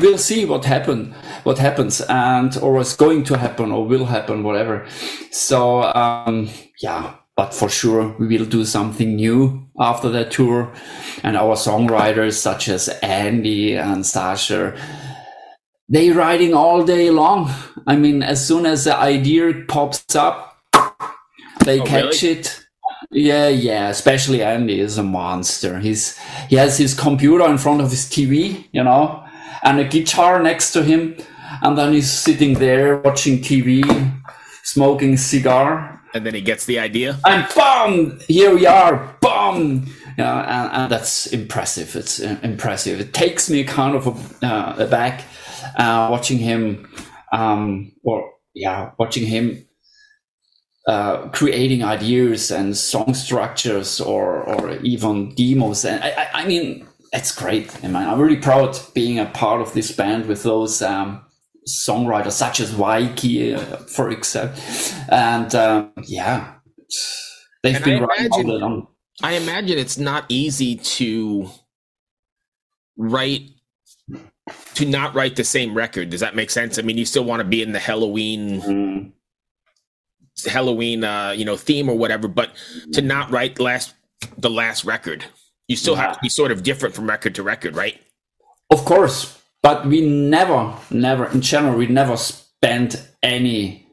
We'll 0.00 0.18
see 0.18 0.44
what 0.46 0.64
happen, 0.64 1.14
what 1.44 1.58
happens, 1.58 2.00
and 2.02 2.56
or 2.58 2.80
is 2.80 2.96
going 2.96 3.24
to 3.24 3.36
happen, 3.36 3.70
or 3.70 3.86
will 3.86 4.06
happen, 4.06 4.42
whatever. 4.42 4.86
So 5.30 5.82
um, 5.82 6.48
yeah, 6.82 7.14
but 7.36 7.52
for 7.54 7.68
sure 7.68 8.16
we 8.18 8.26
will 8.26 8.46
do 8.46 8.64
something 8.64 9.16
new 9.16 9.66
after 9.78 10.08
that 10.10 10.30
tour. 10.30 10.72
And 11.22 11.36
our 11.36 11.56
songwriters 11.56 12.34
such 12.34 12.68
as 12.68 12.88
andy 13.02 13.74
and 13.76 14.04
sasha 14.06 14.74
they 15.88 16.10
writing 16.10 16.54
all 16.54 16.84
day 16.84 17.10
long. 17.10 17.50
I 17.86 17.96
mean 17.96 18.22
as 18.22 18.46
soon 18.46 18.64
as 18.66 18.84
the 18.84 18.96
idea 18.96 19.52
pops 19.68 20.14
up 20.16 20.56
they 21.64 21.80
Oh, 21.80 21.84
catch 21.84 22.22
really? 22.22 22.38
it. 22.40 22.60
Yeah 23.10 23.48
yeah 23.48 23.88
especially 23.90 24.42
andy 24.42 24.80
is 24.80 24.98
a 24.98 25.02
monster. 25.02 25.78
He's 25.80 26.18
he 26.48 26.56
has 26.56 26.78
his 26.78 26.94
computer 26.94 27.46
in 27.46 27.58
front 27.58 27.80
of 27.82 27.90
his 27.90 28.06
tv 28.06 28.66
you 28.72 28.82
know 28.84 29.21
and 29.62 29.80
a 29.80 29.84
guitar 29.84 30.42
next 30.42 30.72
to 30.72 30.82
him 30.82 31.16
and 31.62 31.76
then 31.78 31.92
he's 31.92 32.10
sitting 32.10 32.54
there 32.54 32.98
watching 32.98 33.38
tv 33.38 33.82
smoking 34.64 35.14
a 35.14 35.18
cigar 35.18 36.00
And 36.14 36.24
then 36.26 36.34
he 36.34 36.42
gets 36.42 36.66
the 36.66 36.78
idea. 36.78 37.18
and 37.26 37.46
boom, 37.54 38.20
here 38.28 38.54
we 38.54 38.66
are, 38.66 39.16
boom. 39.20 39.86
Yeah, 40.18 40.40
and, 40.40 40.72
and 40.82 40.92
that's 40.92 41.26
impressive. 41.32 41.96
It's 41.96 42.20
uh, 42.20 42.36
impressive. 42.42 43.00
It 43.00 43.14
takes 43.14 43.48
me 43.48 43.64
kind 43.64 43.96
of 43.96 44.06
a, 44.06 44.46
uh, 44.46 44.74
aback 44.86 45.24
uh, 45.78 46.08
watching 46.10 46.36
him, 46.38 46.86
um, 47.32 47.92
or 48.04 48.30
yeah, 48.54 48.90
watching 48.98 49.24
him 49.26 49.66
uh, 50.86 51.28
creating 51.30 51.82
ideas 51.82 52.50
and 52.50 52.76
song 52.76 53.14
structures, 53.14 54.00
or 54.02 54.42
or 54.44 54.72
even 54.82 55.34
demos. 55.34 55.84
And 55.86 56.04
I, 56.04 56.10
I, 56.10 56.42
I 56.42 56.46
mean, 56.46 56.86
it's 57.12 57.34
great. 57.34 57.74
I 57.84 57.88
mean, 57.88 57.96
I'm 57.96 58.20
really 58.20 58.36
proud 58.36 58.78
being 58.94 59.18
a 59.18 59.26
part 59.26 59.60
of 59.60 59.72
this 59.74 59.92
band 59.92 60.26
with 60.26 60.42
those. 60.42 60.82
Um, 60.82 61.24
songwriters 61.68 62.32
such 62.32 62.58
as 62.58 62.72
Weiki, 62.72 63.56
uh, 63.56 63.76
for 63.86 64.10
example, 64.10 64.60
and 65.10 65.54
um, 65.54 65.92
yeah, 66.04 66.54
they've 67.62 67.76
And 67.76 67.84
been 67.84 68.02
I 68.02 68.06
writing 68.06 68.50
all 68.50 68.56
imagine-. 68.56 68.86
I 69.22 69.32
imagine 69.34 69.78
it's 69.78 69.98
not 69.98 70.24
easy 70.28 70.76
to 70.76 71.48
write 72.96 73.50
to 74.74 74.84
not 74.84 75.14
write 75.14 75.36
the 75.36 75.44
same 75.44 75.74
record? 75.74 76.10
Does 76.10 76.20
that 76.20 76.34
make 76.34 76.50
sense? 76.50 76.78
I 76.78 76.82
mean, 76.82 76.98
you 76.98 77.04
still 77.04 77.24
want 77.24 77.40
to 77.40 77.44
be 77.44 77.62
in 77.62 77.72
the 77.72 77.78
Helloween 77.78 78.62
Mm. 78.62 79.12
Helloween 80.44 81.04
uh, 81.04 81.32
you 81.32 81.44
know, 81.44 81.56
theme 81.56 81.88
or 81.88 81.96
whatever, 81.96 82.26
but 82.26 82.50
to 82.92 83.02
not 83.02 83.30
write 83.30 83.60
last 83.60 83.94
the 84.38 84.50
last 84.50 84.84
record. 84.84 85.24
You 85.68 85.76
still 85.76 85.94
have 85.94 86.14
to 86.14 86.18
be 86.20 86.28
sort 86.28 86.52
of 86.52 86.62
different 86.62 86.94
from 86.94 87.08
record 87.08 87.34
to 87.36 87.42
record, 87.42 87.76
right? 87.76 88.00
Of 88.70 88.84
course, 88.84 89.40
but 89.62 89.86
we 89.86 90.00
never, 90.00 90.74
never, 90.90 91.26
in 91.26 91.40
general, 91.40 91.76
we 91.76 91.86
never 91.86 92.16
spent 92.16 93.08
any 93.22 93.86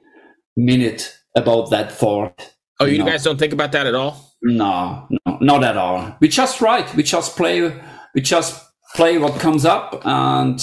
minute 0.58 1.16
about 1.36 1.70
that 1.70 1.92
thought. 1.92 2.54
Oh, 2.80 2.86
you 2.86 3.00
No. 3.00 3.06
guys 3.06 3.24
don't 3.24 3.38
think 3.38 3.54
about 3.54 3.72
that 3.74 3.86
at 3.88 3.94
all? 3.96 4.36
No, 4.42 5.08
no, 5.10 5.38
not 5.42 5.64
at 5.64 5.78
all. 5.78 6.16
We 6.20 6.28
just 6.28 6.62
write. 6.62 6.96
We 6.96 7.04
just 7.04 7.36
play. 7.36 7.74
We 8.16 8.22
just 8.22 8.66
play 8.96 9.18
what 9.18 9.40
comes 9.40 9.66
up, 9.66 10.02
and 10.06 10.58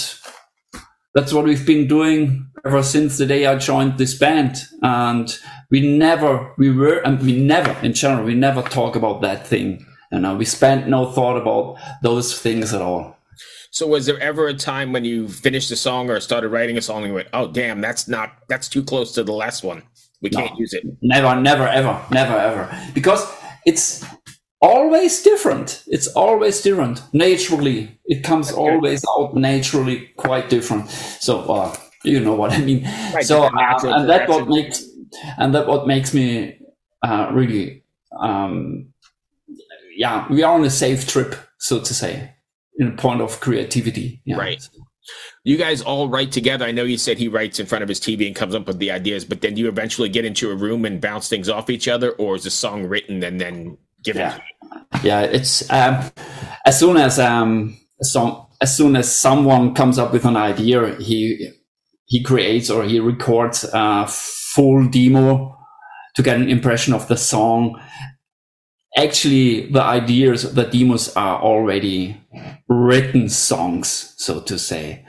that's 1.15 1.33
what 1.33 1.45
we've 1.45 1.65
been 1.67 1.87
doing 1.87 2.49
ever 2.65 2.83
since 2.83 3.17
the 3.19 3.27
day 3.27 3.47
I 3.47 3.57
joined 3.57 3.97
this 3.99 4.19
band. 4.19 4.57
And 4.83 5.39
we 5.71 5.81
never, 5.97 6.53
we 6.59 6.71
were, 6.73 6.99
and 6.99 7.21
we 7.23 7.39
never, 7.39 7.71
in 7.85 7.93
general, 7.93 8.25
we 8.25 8.35
never 8.35 8.63
talk 8.63 8.97
about 8.97 9.21
that 9.23 9.47
thing. 9.47 9.86
You 10.13 10.21
know, 10.21 10.37
we 10.37 10.45
spent 10.45 10.89
no 10.89 11.11
thought 11.11 11.37
about 11.37 11.79
those 12.03 12.39
things 12.39 12.73
at 12.73 12.83
all. 12.83 13.17
So 13.71 13.87
was 13.87 14.07
there 14.07 14.19
ever 14.21 14.47
a 14.47 14.55
time 14.55 14.93
when 14.93 15.05
you 15.05 15.29
finished 15.29 15.71
a 15.71 15.77
song 15.77 16.09
or 16.09 16.19
started 16.21 16.49
writing 16.49 16.79
a 16.79 16.83
song 16.83 16.99
and 16.99 17.09
you 17.09 17.15
went, 17.15 17.29
"Oh, 17.33 17.49
damn, 17.49 17.81
that's 17.81 18.09
not 18.09 18.33
that's 18.49 18.69
too 18.69 18.83
close 18.83 19.13
to 19.13 19.23
the 19.23 19.33
last 19.33 19.63
one. 19.65 19.83
We 20.23 20.31
can't 20.31 20.57
use 20.59 20.73
it." 20.73 20.85
Never, 21.03 21.39
never, 21.41 21.69
ever, 21.69 22.01
never, 22.11 22.39
ever. 22.39 22.83
Because 22.95 23.27
it's 23.67 24.05
always 24.61 25.23
different. 25.23 25.83
It's 25.89 26.07
always 26.09 26.63
different. 26.63 27.03
Naturally, 27.13 27.99
it 28.07 28.25
comes 28.25 28.51
always 28.51 29.05
out 29.19 29.35
naturally 29.35 30.09
quite 30.17 30.49
different. 30.49 30.89
So, 30.89 31.41
uh, 31.41 31.77
you 32.05 32.21
know 32.21 32.35
what 32.35 32.53
I 32.53 32.59
mean. 32.59 32.85
Right, 33.13 33.25
so, 33.25 33.43
uh, 33.43 33.51
and 33.83 34.09
that 34.09 34.29
what 34.29 34.49
makes, 34.49 34.85
and 35.37 35.55
that 35.55 35.67
what 35.67 35.87
makes 35.87 36.15
me 36.15 36.59
uh, 37.03 37.31
really, 37.33 37.85
um, 38.19 38.93
yeah, 39.97 40.27
we 40.31 40.43
are 40.43 40.55
on 40.55 40.65
a 40.65 40.71
safe 40.71 41.07
trip, 41.07 41.35
so 41.59 41.81
to 41.81 41.95
say, 41.95 42.35
in 42.79 42.89
a 42.89 42.97
point 42.97 43.21
of 43.21 43.41
creativity. 43.41 44.23
Yeah. 44.25 44.37
Right. 44.37 44.69
You 45.45 45.57
guys 45.57 45.83
all 45.83 46.09
write 46.09 46.33
together. 46.33 46.65
I 46.65 46.73
know 46.73 46.83
you 46.83 46.99
said 46.99 47.19
he 47.19 47.29
writes 47.29 47.61
in 47.61 47.67
front 47.67 47.83
of 47.83 47.89
his 47.89 48.01
TV 48.01 48.27
and 48.27 48.35
comes 48.35 48.55
up 48.55 48.67
with 48.67 48.79
the 48.79 48.91
ideas, 48.91 49.25
but 49.25 49.41
then 49.41 49.55
do 49.55 49.63
you 49.63 49.69
eventually 49.69 50.09
get 50.09 50.25
into 50.25 50.51
a 50.51 50.57
room 50.57 50.85
and 50.85 51.01
bounce 51.01 51.29
things 51.29 51.49
off 51.49 51.71
each 51.71 51.87
other, 51.87 52.11
or 52.13 52.35
is 52.35 52.45
the 52.45 52.51
song 52.51 52.87
written 52.87 53.23
and 53.23 53.41
then 53.41 53.79
given? 54.03 54.23
Yeah. 54.23 54.41
yeah 55.03 55.21
it's 55.21 55.71
um, 55.71 56.11
as 56.65 56.79
soon 56.79 56.97
as 56.97 57.19
um 57.19 57.79
some 58.03 58.47
as 58.61 58.77
soon 58.77 58.97
as 58.97 59.15
someone 59.15 59.75
comes 59.75 59.99
up 59.99 60.13
with 60.13 60.25
an 60.25 60.37
idea 60.37 60.97
he 60.97 61.51
he 62.07 62.23
creates 62.23 62.71
or 62.71 62.85
he 62.85 63.01
records 63.01 63.65
a 63.73 64.07
full 64.09 64.87
demo 64.89 65.57
to 66.15 66.23
get 66.23 66.37
an 66.37 66.49
impression 66.49 66.95
of 66.95 67.07
the 67.09 67.17
song 67.17 67.81
actually 68.97 69.67
the 69.67 69.83
ideas 69.83 70.55
the 70.55 70.65
demos 70.65 71.15
are 71.17 71.41
already 71.41 72.17
written 72.69 73.29
songs 73.29 74.15
so 74.17 74.41
to 74.41 74.59
say. 74.59 75.05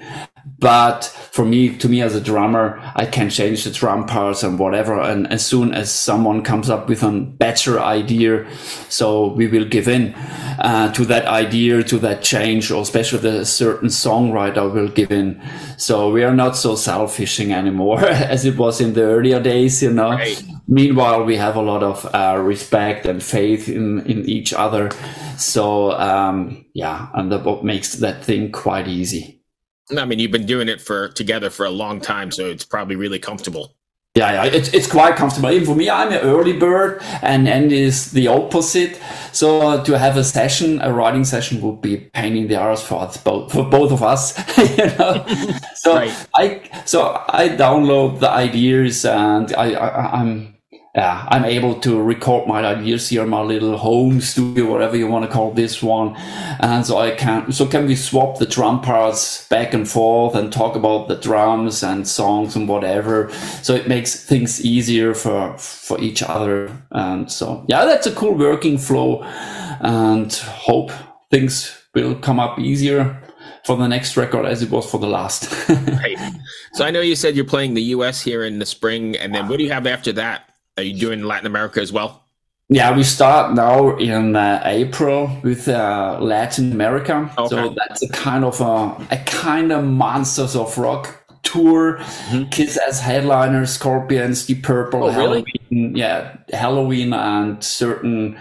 But 0.60 1.04
for 1.32 1.44
me 1.46 1.76
to 1.78 1.90
me 1.90 2.02
as 2.02 2.16
a 2.16 2.22
drummer 2.22 2.80
i 2.96 3.06
can 3.06 3.30
change 3.30 3.64
the 3.64 3.72
drum 3.72 4.06
parts 4.06 4.44
and 4.44 4.60
whatever. 4.60 5.00
And 5.00 5.28
as 5.28 5.46
soon 5.46 5.74
as 5.74 5.92
someone 5.92 6.44
comes 6.44 6.70
up 6.70 6.88
with 6.88 7.04
a 7.04 7.12
better 7.12 7.80
idea 7.80 8.48
so 8.90 9.34
we 9.34 9.48
will 9.48 9.66
give 9.66 9.88
in 9.88 10.14
uh, 10.60 10.92
to 10.94 11.06
that 11.06 11.26
idea 11.26 11.84
to 11.84 12.00
that 12.00 12.22
change 12.22 12.72
or 12.72 12.82
especially 12.82 13.20
the 13.20 13.46
certain 13.46 13.90
songwriter 13.90 14.72
will 14.72 14.90
give 14.90 15.12
in. 15.12 15.42
So 15.78 16.12
we 16.12 16.24
are 16.24 16.36
not 16.36 16.56
so 16.56 16.76
selfishing 16.76 17.54
anymore 17.54 18.00
as 18.06 18.46
it 18.46 18.58
was 18.58 18.82
in 18.82 18.94
the 18.94 19.04
earlier 19.04 19.42
days 19.42 19.82
you 19.82 19.92
know. 19.92 20.12
Right. 20.12 20.44
meanwhile 20.68 21.24
we 21.24 21.38
have 21.38 21.56
a 21.56 21.62
lot 21.62 21.82
of 21.82 22.06
uh, 22.14 22.38
respect 22.42 23.06
and 23.06 23.24
faith 23.24 23.70
in 23.70 24.00
in 24.06 24.28
each 24.30 24.54
other 24.54 24.92
so 25.38 25.92
um 25.94 26.66
yeah 26.74 27.10
and 27.14 27.32
that 27.32 27.44
what 27.44 27.64
makes 27.64 27.94
that 27.94 28.24
thing 28.24 28.52
quite 28.52 28.88
easy 28.88 29.34
I 29.98 30.04
mean, 30.04 30.20
you've 30.20 30.32
been 30.34 30.46
doing 30.46 30.68
it 30.68 30.82
for 30.82 31.08
together 31.08 31.50
for 31.50 31.66
a 31.66 31.70
long 31.70 32.02
time, 32.02 32.30
so 32.30 32.46
it's 32.46 32.66
probably 32.66 32.98
really 32.98 33.20
comfortable. 33.20 33.74
yeah, 34.16 34.44
yeah 34.44 34.52
it's, 34.58 34.68
it's 34.74 34.86
quite 34.92 35.16
comfortable 35.16 35.50
even 35.52 35.66
for 35.66 35.76
me 35.76 35.90
i'm 35.90 36.12
an 36.12 36.20
early 36.34 36.52
bird 36.54 37.00
and 37.22 37.48
andy 37.48 37.82
is 37.84 38.12
the 38.12 38.28
opposite 38.28 39.00
so 39.32 39.82
to 39.84 39.98
have 39.98 40.18
a 40.18 40.24
session 40.24 40.82
a 40.82 40.92
writing 40.92 41.24
session 41.24 41.62
would 41.62 41.82
be 41.82 41.98
pain 42.14 42.36
in 42.36 42.48
the 42.50 42.56
arse 42.58 42.82
for 42.82 43.00
us 43.02 43.16
both 43.18 43.52
for 43.54 43.64
both 43.70 43.92
of 43.92 44.02
us 44.04 44.34
you 44.78 44.88
know 44.98 45.24
so 45.76 45.96
Right. 45.96 46.28
i 46.36 46.62
so 46.86 47.00
i 47.30 47.48
download 47.50 48.20
the 48.20 48.30
ideas 48.30 49.06
and 49.06 49.54
i, 49.54 49.72
I 49.74 50.20
i'm 50.20 50.57
yeah, 50.98 51.28
I'm 51.30 51.46
able 51.46 51.80
to 51.82 52.02
record 52.02 52.48
my 52.48 52.66
ideas 52.66 53.10
here 53.10 53.24
my 53.28 53.42
little 53.42 53.78
home 53.78 54.20
studio, 54.20 54.66
whatever 54.66 54.98
you 54.98 55.06
want 55.06 55.26
to 55.26 55.32
call 55.32 55.52
this 55.52 55.84
one. 55.84 56.16
And 56.60 56.84
so 56.84 56.98
I 56.98 57.12
can, 57.12 57.52
so 57.52 57.68
can 57.68 57.86
we 57.86 57.96
swap 57.96 58.40
the 58.40 58.48
drum 58.48 58.82
parts 58.82 59.48
back 59.48 59.76
and 59.76 59.88
forth 59.88 60.34
and 60.34 60.52
talk 60.52 60.76
about 60.76 61.08
the 61.08 61.16
drums 61.16 61.84
and 61.84 62.08
songs 62.08 62.56
and 62.56 62.68
whatever. 62.68 63.32
So 63.62 63.76
it 63.76 63.88
makes 63.88 64.26
things 64.26 64.66
easier 64.66 65.14
for, 65.14 65.56
for 65.60 66.02
each 66.02 66.24
other. 66.24 66.76
And 66.90 67.32
so, 67.32 67.64
yeah, 67.68 67.86
that's 67.86 68.08
a 68.08 68.16
cool 68.16 68.34
working 68.34 68.80
flow 68.80 69.22
and 69.22 70.34
hope 70.34 70.92
things 71.30 71.80
will 71.94 72.16
come 72.16 72.40
up 72.40 72.58
easier 72.58 73.22
for 73.66 73.78
the 73.78 73.88
next 73.88 74.18
record 74.18 74.48
as 74.48 74.64
it 74.64 74.72
was 74.72 74.90
for 74.90 75.00
the 75.00 75.08
last. 75.08 75.54
Right. 75.98 76.18
So 76.74 76.86
I 76.86 76.92
know 76.92 77.02
you 77.02 77.16
said 77.16 77.36
you're 77.36 77.46
playing 77.46 77.74
the 77.74 77.82
U.S. 77.98 78.22
here 78.22 78.44
in 78.44 78.60
the 78.60 78.66
spring, 78.66 79.18
and 79.18 79.34
then 79.34 79.48
what 79.48 79.58
do 79.58 79.64
you 79.64 79.72
have 79.72 79.88
after 79.88 80.12
that? 80.14 80.47
Are 80.78 80.84
you 80.84 81.00
doing 81.00 81.24
Latin 81.24 81.48
America 81.48 81.82
as 81.82 81.92
well? 81.92 82.24
Yeah, 82.70 82.96
we 82.96 83.04
start 83.04 83.54
now 83.54 83.96
in 83.96 84.36
uh, 84.36 84.62
April 84.66 85.32
with 85.42 85.68
uh, 85.70 86.18
Latin 86.20 86.72
America. 86.74 87.32
Okay. 87.38 87.48
So 87.50 87.74
that's 87.78 88.04
a 88.04 88.10
kind 88.10 88.44
of 88.44 88.60
a, 88.60 89.08
a 89.10 89.24
kind 89.26 89.72
of 89.72 89.86
monsters 89.86 90.56
of 90.56 90.78
rock 90.78 91.24
tour. 91.44 92.04
Kiss 92.52 92.78
as 92.78 93.00
headliners, 93.00 93.72
Scorpions, 93.72 94.46
Deep 94.46 94.64
Purple, 94.64 95.00
Mm-hmm. 95.00 95.18
Oh, 95.18 95.22
really? 95.22 95.44
Helloween, 95.44 95.98
yeah, 95.98 96.38
Helloween, 96.52 97.16
and 97.16 97.64
certain 97.64 98.38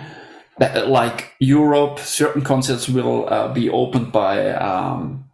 uh, 0.61 0.85
like 0.89 1.33
Europe. 1.39 2.01
Certain 2.01 2.43
concerts 2.43 2.89
will 2.89 3.29
uh, 3.29 3.53
be 3.53 3.71
opened 3.71 4.11
by. 4.11 4.51
Um, 4.51 5.26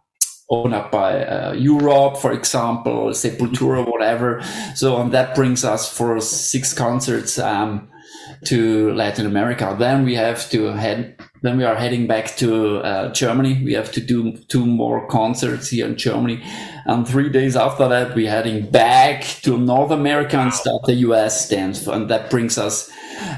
opened 0.53 0.75
up 0.75 0.91
by 0.91 1.25
uh, 1.25 1.53
Europe, 1.53 2.17
for 2.17 2.31
example, 2.31 3.09
Sepultura, 3.09 3.85
whatever. 3.89 4.41
So 4.75 4.97
um, 4.97 5.11
that 5.11 5.35
brings 5.35 5.63
us 5.63 5.91
for 5.91 6.19
six 6.21 6.73
concerts 6.73 7.39
um, 7.39 7.89
to 8.45 8.93
Latin 8.93 9.25
America. 9.25 9.75
Then 9.77 10.05
we 10.05 10.15
have 10.15 10.49
to 10.51 10.65
head. 10.67 11.19
Then 11.41 11.57
we 11.57 11.65
are 11.65 11.75
heading 11.75 12.07
back 12.07 12.37
to 12.37 12.77
uh, 12.77 13.11
Germany. 13.11 13.61
We 13.63 13.73
have 13.73 13.91
to 13.93 13.99
do 13.99 14.37
two 14.47 14.65
more 14.65 15.05
concerts 15.07 15.69
here 15.69 15.85
in 15.85 15.97
Germany, 15.97 16.41
and 16.85 17.07
three 17.07 17.29
days 17.29 17.55
after 17.55 17.87
that, 17.89 18.15
we're 18.15 18.29
heading 18.29 18.69
back 18.69 19.23
to 19.43 19.57
North 19.57 19.91
America 19.91 20.37
and 20.37 20.53
start 20.53 20.83
the 20.83 20.95
US 21.09 21.49
dance. 21.49 21.85
And 21.87 22.09
that 22.09 22.29
brings 22.29 22.57
us 22.57 22.89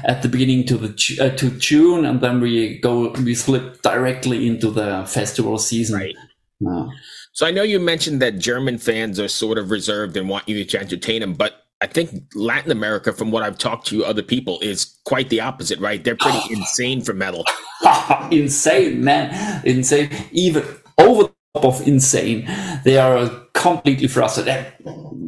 at 0.04 0.22
the 0.22 0.28
beginning 0.28 0.64
to 0.66 0.76
the 0.76 1.18
uh, 1.20 1.36
to 1.36 1.50
June, 1.58 2.04
and 2.04 2.20
then 2.20 2.40
we 2.40 2.78
go 2.78 3.10
we 3.10 3.34
slip 3.34 3.82
directly 3.82 4.46
into 4.46 4.70
the 4.70 5.04
festival 5.06 5.58
season. 5.58 5.96
Right. 5.96 6.16
Uh, 6.64 6.86
So 7.32 7.46
I 7.46 7.50
know 7.50 7.62
you 7.62 7.78
mentioned 7.80 8.22
that 8.22 8.38
German 8.38 8.78
fans 8.78 9.18
are 9.20 9.28
sort 9.28 9.58
of 9.58 9.70
reserved 9.70 10.16
and 10.16 10.28
want 10.28 10.48
you 10.48 10.64
to 10.64 10.80
entertain 10.80 11.20
them, 11.20 11.34
but 11.34 11.66
I 11.82 11.86
think 11.86 12.10
Latin 12.34 12.72
America, 12.72 13.12
from 13.12 13.30
what 13.30 13.42
I've 13.42 13.58
talked 13.58 13.86
to 13.88 14.04
other 14.04 14.22
people, 14.22 14.58
is 14.60 14.96
quite 15.04 15.28
the 15.28 15.40
opposite, 15.40 15.78
right? 15.78 16.02
They're 16.02 16.16
pretty 16.16 16.40
insane 16.54 17.02
for 17.02 17.12
metal. 17.12 17.44
insane, 18.30 19.04
man. 19.04 19.62
Insane. 19.66 20.10
Even 20.32 20.64
over 20.98 21.24
the 21.24 21.32
top 21.54 21.64
of 21.64 21.86
insane. 21.86 22.48
They 22.84 22.96
are 22.98 23.28
completely 23.52 24.08
frustrated. 24.08 24.72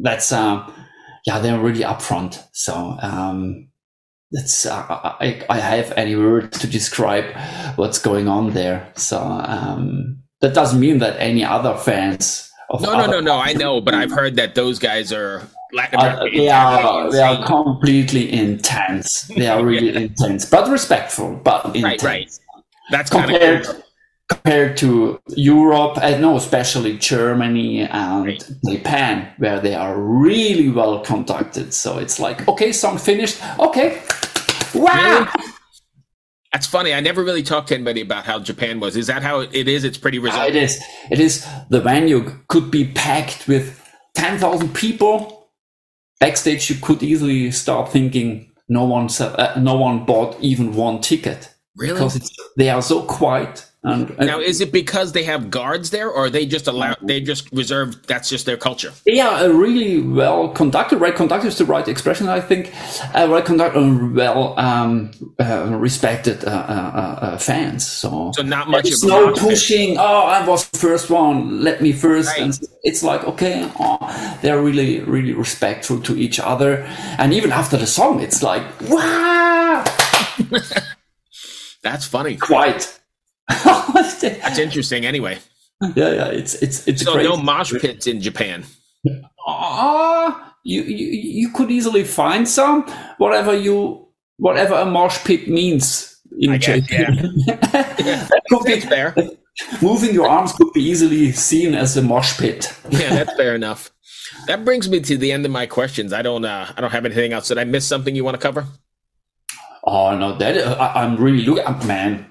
That's, 0.01 0.31
um, 0.31 0.73
yeah, 1.27 1.39
they're 1.39 1.59
really 1.59 1.83
upfront. 1.83 2.43
So, 2.53 2.97
um, 3.01 3.69
that's, 4.31 4.65
uh, 4.65 4.85
I, 4.89 5.45
I 5.49 5.59
have 5.59 5.91
any 5.97 6.15
words 6.15 6.57
to 6.59 6.67
describe 6.67 7.25
what's 7.77 7.99
going 7.99 8.27
on 8.27 8.53
there. 8.53 8.91
So, 8.95 9.19
um, 9.19 10.23
that 10.41 10.53
doesn't 10.53 10.79
mean 10.79 10.99
that 10.99 11.19
any 11.19 11.43
other 11.43 11.75
fans 11.75 12.51
of 12.69 12.81
No, 12.81 12.93
no, 12.93 13.03
other 13.03 13.13
no, 13.13 13.19
no. 13.19 13.37
I 13.39 13.53
know, 13.53 13.81
but 13.81 13.93
I've 13.93 14.11
heard 14.11 14.35
that 14.37 14.55
those 14.55 14.79
guys 14.79 15.11
are 15.11 15.43
Latin 15.73 15.99
Uh, 15.99 16.25
they 16.33 16.49
are 16.49 17.11
they 17.11 17.21
are 17.21 17.45
completely 17.45 18.31
intense. 18.31 19.23
They 19.23 19.47
are 19.47 19.63
really 19.63 19.95
intense, 20.03 20.45
but 20.45 20.69
respectful, 20.69 21.35
but 21.43 21.65
intense. 21.67 21.83
Right, 21.83 22.03
right. 22.03 22.39
That's 22.91 23.09
compared 23.09 23.67
of 23.67 23.83
compared 24.29 24.77
to 24.77 25.19
Europe, 25.35 25.97
and 26.01 26.21
no, 26.21 26.37
especially 26.37 26.97
Germany 26.97 27.81
and 27.81 28.25
Right. 28.25 28.51
Japan, 28.69 29.27
where 29.37 29.59
they 29.59 29.73
are 29.75 29.99
really 29.99 30.69
well 30.69 30.99
conducted. 30.99 31.73
So 31.73 31.97
it's 31.97 32.19
like, 32.19 32.47
okay, 32.47 32.71
song 32.71 32.97
finished. 32.97 33.39
Okay, 33.59 34.01
wow. 34.73 35.27
That's 36.51 36.65
funny. 36.65 36.93
I 36.93 36.99
never 36.99 37.23
really 37.23 37.43
talked 37.43 37.67
to 37.67 37.75
anybody 37.75 38.01
about 38.01 38.25
how 38.25 38.39
Japan 38.39 38.79
was. 38.79 38.95
Is 38.97 39.07
that 39.07 39.21
how 39.21 39.41
it 39.41 39.67
is? 39.67 39.83
It's 39.83 39.97
pretty 39.99 40.17
Uh, 40.17 40.23
resilient. 40.23 40.55
it 40.55 40.63
is. 40.63 40.81
It 41.11 41.19
is. 41.19 41.45
The 41.69 41.79
venue 41.79 42.39
could 42.47 42.71
be 42.71 42.85
packed 42.85 43.47
with 43.47 43.79
ten 44.15 44.39
thousand 44.39 44.73
people. 44.73 45.49
Backstage, 46.19 46.69
you 46.69 46.75
could 46.81 47.01
easily 47.03 47.49
start 47.51 47.91
thinking 47.91 48.51
no 48.67 48.83
one, 48.83 49.07
uh, 49.21 49.53
no 49.57 49.75
one 49.75 50.05
bought 50.05 50.35
even 50.41 50.73
one 50.75 50.99
ticket 51.01 51.49
Really? 51.77 51.93
because 51.93 52.15
it's, 52.17 52.29
they 52.57 52.69
are 52.69 52.81
so 52.81 53.03
quiet. 53.03 53.65
And, 53.81 54.09
and 54.09 54.27
Now, 54.27 54.41
is 54.41 54.59
it 54.59 54.73
because 54.73 55.13
they 55.13 55.23
have 55.23 55.49
guards 55.49 55.89
there, 55.89 56.09
or 56.09 56.25
are 56.25 56.29
they 56.29 56.45
just 56.45 56.67
allow? 56.67 56.95
They 57.01 57.21
just 57.21 57.49
reserve. 57.53 58.05
That's 58.07 58.27
just 58.27 58.45
their 58.45 58.57
culture. 58.57 58.91
Yeah, 59.05 59.39
a 59.39 59.53
really 59.53 60.01
well 60.01 60.49
conducted. 60.49 60.97
Right 60.97 61.15
conducted 61.15 61.47
is 61.47 61.57
the 61.57 61.63
right 61.63 61.87
expression, 61.87 62.27
I 62.27 62.41
think. 62.41 62.73
Uh, 63.15 63.27
well 63.29 63.41
conducted, 63.41 64.13
well 64.13 64.59
um, 64.59 65.11
uh, 65.39 65.69
respected 65.71 66.43
uh, 66.43 66.49
uh, 66.49 67.19
uh, 67.21 67.37
fans. 67.37 67.87
So, 67.87 68.33
So 68.35 68.41
not 68.41 68.67
much 68.67 68.83
There's 68.83 69.05
no 69.05 69.31
pushing. 69.33 69.97
Oh, 69.97 70.23
I 70.23 70.45
was 70.45 70.67
the 70.67 70.77
first 70.77 71.09
one. 71.09 71.63
Let 71.63 71.81
me 71.81 71.93
first. 71.93 72.27
Right. 72.31 72.41
And 72.41 72.59
it's 72.83 73.01
like 73.01 73.23
okay, 73.23 73.71
oh, 73.79 74.37
they're 74.41 74.61
really, 74.61 74.99
really 75.01 75.31
respectful 75.31 76.01
to 76.01 76.17
each 76.17 76.37
other. 76.37 76.83
And 77.17 77.33
even 77.33 77.53
after 77.53 77.77
the 77.77 77.87
song, 77.87 78.19
it's 78.19 78.43
like 78.43 78.63
wow, 78.89 79.85
That's 81.81 82.05
funny. 82.05 82.35
quite. 82.35 82.98
Yeah, 83.49 83.91
That's 83.93 84.59
interesting. 84.59 85.05
Anyway, 85.05 85.39
yeah. 85.95 86.11
Yeah. 86.11 86.27
It's 86.27 86.55
it's 86.55 86.87
it's 86.87 87.01
so 87.03 87.13
great. 87.13 87.23
no 87.23 87.37
mosh 87.37 87.73
pits 87.73 88.07
in 88.07 88.21
Japan. 88.21 88.65
Ah, 89.47 90.53
you, 90.63 90.81
you 90.83 91.07
you 91.07 91.49
could 91.51 91.71
easily 91.71 92.03
find 92.03 92.47
some. 92.47 92.83
Whatever 93.17 93.55
you 93.55 94.07
whatever 94.37 94.75
a 94.75 94.85
mosh 94.85 95.23
pit 95.23 95.47
means 95.47 96.19
in 96.39 96.51
I 96.51 96.57
guess, 96.57 96.85
Japan. 96.87 97.15
that 97.47 98.41
could 98.49 98.65
be 98.65 98.73
That's 98.79 98.85
fair. 98.85 99.15
moving 99.81 100.13
your 100.13 100.27
arms 100.27 100.53
could 100.53 100.71
be 100.73 100.81
easily 100.83 101.31
seen 101.31 101.73
as 101.75 101.97
a 101.97 102.01
mosh 102.01 102.37
pit. 102.37 102.73
Yeah, 102.89 103.09
that's 103.09 103.33
fair 103.35 103.55
enough. 103.55 103.91
That 104.47 104.63
brings 104.63 104.87
me 104.89 104.99
to 105.01 105.17
the 105.17 105.31
end 105.31 105.45
of 105.45 105.51
my 105.51 105.65
questions. 105.65 106.13
I 106.13 106.21
don't. 106.21 106.45
Uh, 106.45 106.71
I 106.75 106.81
don't 106.81 106.91
have 106.91 107.05
anything 107.05 107.33
else. 107.33 107.47
Did 107.47 107.57
I 107.57 107.63
miss 107.63 107.85
something 107.87 108.15
you 108.15 108.23
want 108.23 108.35
to 108.35 108.41
cover? 108.41 108.65
Oh 109.85 110.15
no, 110.15 110.37
that 110.37 110.79
I, 110.79 111.03
I'm 111.03 111.15
really 111.17 111.43
looking 111.45 111.65
up, 111.65 111.83
man. 111.85 112.25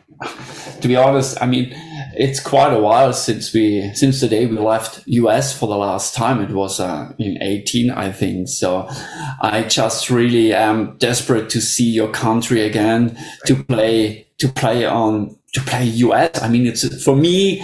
To 0.80 0.88
be 0.88 0.96
honest, 0.96 1.40
I 1.40 1.46
mean, 1.46 1.74
it's 2.14 2.40
quite 2.40 2.72
a 2.72 2.80
while 2.80 3.12
since 3.12 3.52
we 3.52 3.90
since 3.94 4.20
the 4.20 4.28
day 4.28 4.46
we 4.46 4.58
left 4.58 5.02
US 5.06 5.56
for 5.56 5.68
the 5.68 5.76
last 5.76 6.14
time. 6.14 6.40
It 6.40 6.50
was 6.50 6.80
uh, 6.80 7.12
in 7.18 7.40
18, 7.42 7.90
I 7.90 8.12
think. 8.12 8.48
So 8.48 8.88
I 9.40 9.64
just 9.68 10.10
really 10.10 10.52
am 10.52 10.96
desperate 10.98 11.48
to 11.50 11.60
see 11.60 11.88
your 11.88 12.10
country 12.10 12.62
again, 12.62 13.16
to 13.46 13.62
play 13.62 14.26
to 14.38 14.48
play 14.48 14.84
on 14.84 15.36
to 15.54 15.60
play 15.62 15.84
US. 15.84 16.42
I 16.42 16.48
mean, 16.48 16.66
it's 16.66 17.02
for 17.02 17.16
me 17.16 17.60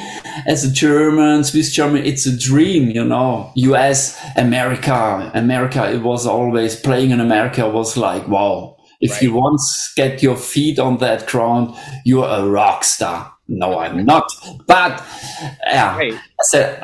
as 0.47 0.65
a 0.65 0.71
German, 0.71 1.45
Swiss 1.45 1.73
German, 1.73 2.05
it's 2.05 2.27
a 2.27 2.37
dream, 2.37 2.91
you 2.91 3.05
know. 3.05 3.53
US, 3.55 4.19
America, 4.37 5.31
America. 5.35 5.91
It 5.93 6.03
was 6.03 6.27
always 6.27 6.77
playing 6.77 7.11
in 7.11 7.21
America 7.21 7.69
was 7.69 7.97
like 7.97 8.27
wow. 8.29 8.74
If 9.05 9.23
you 9.23 9.35
once 9.35 9.93
get 9.97 10.23
your 10.23 10.37
feet 10.37 10.79
on 10.79 10.99
that 10.99 11.27
ground, 11.27 11.75
you're 12.05 12.29
a 12.29 12.45
rock 12.49 12.85
star. 12.85 13.33
No, 13.49 13.79
I'm 13.79 14.05
not. 14.07 14.25
But 14.67 15.03
yeah, 15.67 15.97
Right. 15.97 16.15
I 16.15 16.43
said, 16.45 16.83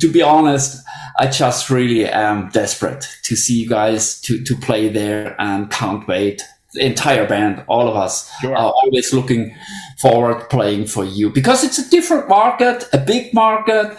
to 0.00 0.10
be 0.10 0.22
honest, 0.22 0.82
I 1.18 1.26
just 1.26 1.68
really 1.70 2.06
am 2.06 2.48
desperate 2.50 3.06
to 3.24 3.36
see 3.36 3.54
you 3.62 3.68
guys 3.68 4.20
to, 4.22 4.42
to 4.44 4.56
play 4.56 4.88
there 4.88 5.36
and 5.38 5.70
can't 5.70 6.06
wait. 6.08 6.42
The 6.72 6.86
entire 6.86 7.26
band, 7.26 7.64
all 7.66 7.88
of 7.88 7.96
us 7.96 8.30
Sure. 8.40 8.56
are 8.56 8.72
always 8.72 9.12
looking 9.12 9.54
forward 10.00 10.48
playing 10.50 10.86
for 10.86 11.04
you 11.04 11.28
because 11.30 11.64
it's 11.64 11.78
a 11.78 11.90
different 11.90 12.28
market, 12.28 12.88
a 12.92 12.98
big 12.98 13.34
market. 13.34 13.96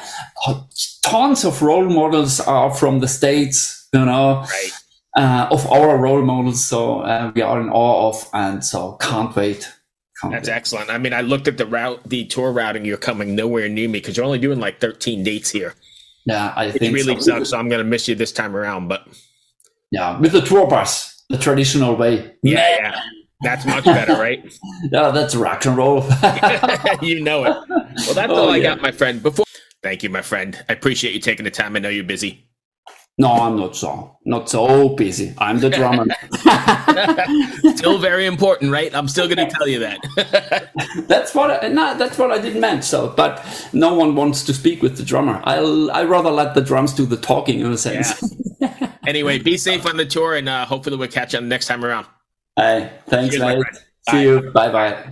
Uh, 0.47 0.61
tons 1.03 1.43
of 1.45 1.61
role 1.61 1.89
models 1.89 2.39
are 2.39 2.73
from 2.73 2.99
the 3.01 3.07
States, 3.09 3.87
you 3.93 4.05
know 4.05 4.39
Right. 4.49 4.71
Uh, 5.17 5.47
of 5.51 5.65
our 5.71 5.97
role 5.97 6.21
models. 6.21 6.63
So 6.65 7.01
uh, 7.01 7.31
we 7.35 7.41
are 7.41 7.59
in 7.61 7.69
awe 7.69 8.09
of, 8.09 8.27
and 8.33 8.63
so 8.63 8.93
can't 8.93 9.35
wait. 9.35 9.69
Can't 10.21 10.33
That's 10.33 10.47
wait. 10.49 10.55
excellent. 10.55 10.89
I 10.89 10.97
mean, 10.97 11.13
I 11.13 11.21
looked 11.21 11.47
at 11.47 11.57
the 11.57 11.65
route, 11.65 12.01
the 12.05 12.25
tour 12.25 12.51
routing. 12.51 12.85
You're 12.85 12.97
coming 12.97 13.35
nowhere 13.35 13.67
near 13.69 13.87
me 13.89 13.99
because 13.99 14.15
you're 14.17 14.25
only 14.25 14.39
doing 14.39 14.59
like 14.59 14.79
13 14.79 15.23
dates 15.23 15.49
here. 15.49 15.73
Yeah, 16.25 16.53
I 16.55 16.69
think 16.71 16.93
really 16.93 17.15
so. 17.15 17.37
sucks. 17.39 17.49
So 17.49 17.57
I'm 17.57 17.67
going 17.69 17.79
to 17.83 17.89
miss 17.89 18.07
you 18.07 18.13
this 18.15 18.31
time 18.31 18.55
around. 18.55 18.87
But 18.87 19.07
Yeah, 19.89 20.19
with 20.19 20.33
the 20.33 20.41
tour 20.41 20.67
bus, 20.67 21.23
the 21.29 21.37
traditional 21.37 21.95
way. 21.95 22.35
yeah, 22.43 22.75
yeah. 22.79 23.01
That's 23.43 23.65
much 23.65 23.85
better, 23.85 24.13
right? 24.13 24.43
Yeah, 24.91 25.09
that's 25.09 25.33
rock 25.33 25.65
and 25.65 25.75
roll. 25.75 26.01
you 27.01 27.23
know 27.23 27.43
it. 27.45 27.57
Well, 27.69 28.13
that's 28.13 28.31
Oh, 28.31 28.35
all 28.35 28.49
I 28.51 28.57
yeah. 28.57 28.75
got, 28.75 28.81
my 28.83 28.91
friend. 28.91 29.23
Before, 29.23 29.45
thank 29.81 30.03
you, 30.03 30.09
my 30.11 30.21
friend. 30.21 30.63
I 30.69 30.73
appreciate 30.73 31.15
you 31.15 31.19
taking 31.19 31.43
the 31.45 31.49
time. 31.51 31.75
I 31.75 31.79
know 31.79 31.89
you're 31.89 32.03
busy. 32.03 32.45
No, 33.17 33.31
I'm 33.31 33.57
not 33.57 33.75
so 33.75 34.17
not 34.25 34.49
so 34.49 34.89
busy. 34.89 35.33
I'm 35.37 35.59
the 35.59 35.69
drummer. 35.69 36.05
Still 37.75 37.97
very 37.97 38.25
important, 38.25 38.71
right? 38.71 38.93
I'm 38.93 39.07
still 39.07 39.27
going 39.27 39.37
to 39.37 39.53
tell 39.55 39.67
you 39.67 39.79
that. 39.79 40.69
that's 41.07 41.33
what 41.33 41.63
I, 41.63 41.67
no, 41.69 41.97
that's 41.97 42.17
what 42.17 42.31
I 42.31 42.39
didn't 42.39 42.61
mean. 42.61 42.81
So, 42.81 43.09
but 43.09 43.43
no 43.73 43.93
one 43.93 44.15
wants 44.15 44.43
to 44.45 44.53
speak 44.53 44.81
with 44.81 44.97
the 44.97 45.03
drummer. 45.03 45.41
I'll 45.43 45.91
I 45.91 46.03
rather 46.03 46.29
let 46.29 46.53
the 46.53 46.61
drums 46.61 46.93
do 46.93 47.05
the 47.05 47.17
talking 47.17 47.59
in 47.59 47.71
a 47.71 47.77
sense. 47.77 48.35
anyway, 49.07 49.39
be 49.39 49.57
safe 49.57 49.85
on 49.85 49.97
the 49.97 50.05
tour, 50.05 50.35
and 50.35 50.47
uh, 50.47 50.65
hopefully 50.65 50.97
we'll 50.97 51.07
catch 51.07 51.33
you 51.33 51.41
next 51.41 51.67
time 51.67 51.83
around. 51.83 52.05
Hey, 52.55 52.91
thanks, 53.07 53.35
Cheers, 53.35 53.55
mate. 53.57 53.65
See 54.09 54.11
Bye. 54.11 54.21
you. 54.21 54.51
Bye 54.51 54.71
bye. 54.71 55.11